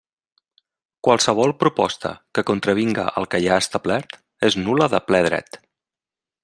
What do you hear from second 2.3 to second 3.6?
que contravinga el que hi